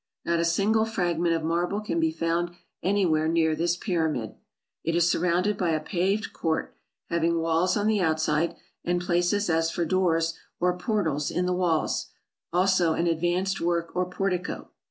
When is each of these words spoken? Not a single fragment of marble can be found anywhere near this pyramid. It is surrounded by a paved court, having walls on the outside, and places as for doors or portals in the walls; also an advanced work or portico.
Not 0.25 0.39
a 0.39 0.45
single 0.45 0.85
fragment 0.85 1.35
of 1.35 1.43
marble 1.43 1.79
can 1.79 1.99
be 1.99 2.09
found 2.09 2.55
anywhere 2.81 3.27
near 3.27 3.55
this 3.55 3.77
pyramid. 3.77 4.33
It 4.83 4.95
is 4.95 5.07
surrounded 5.07 5.59
by 5.59 5.73
a 5.73 5.79
paved 5.79 6.33
court, 6.33 6.73
having 7.09 7.37
walls 7.37 7.77
on 7.77 7.85
the 7.85 8.01
outside, 8.01 8.55
and 8.83 8.99
places 8.99 9.47
as 9.47 9.69
for 9.69 9.85
doors 9.85 10.33
or 10.59 10.75
portals 10.75 11.29
in 11.29 11.45
the 11.45 11.53
walls; 11.53 12.07
also 12.51 12.93
an 12.93 13.05
advanced 13.05 13.61
work 13.61 13.95
or 13.95 14.07
portico. 14.09 14.71